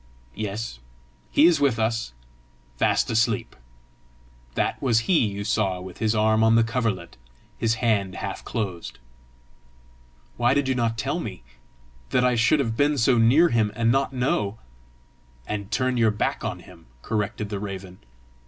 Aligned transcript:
"Yes; 0.33 0.79
he 1.29 1.45
is 1.45 1.59
with 1.59 1.77
us, 1.77 2.11
fast 2.75 3.11
asleep. 3.11 3.55
That 4.55 4.81
was 4.81 5.01
he 5.01 5.27
you 5.27 5.43
saw 5.43 5.79
with 5.79 5.99
his 5.99 6.15
arm 6.15 6.43
on 6.43 6.55
the 6.55 6.63
coverlet, 6.63 7.17
his 7.59 7.75
hand 7.75 8.15
half 8.15 8.43
closed." 8.43 8.97
"Why 10.37 10.55
did 10.55 10.67
you 10.67 10.73
not 10.73 10.97
tell 10.97 11.19
me? 11.19 11.43
That 12.09 12.25
I 12.25 12.33
should 12.33 12.59
have 12.59 12.75
been 12.75 12.97
so 12.97 13.19
near 13.19 13.49
him, 13.49 13.71
and 13.75 13.91
not 13.91 14.11
know!" 14.11 14.57
"And 15.45 15.69
turn 15.69 15.97
your 15.97 16.09
back 16.09 16.43
on 16.43 16.61
him!" 16.61 16.87
corrected 17.03 17.49
the 17.49 17.59
raven. 17.59 17.99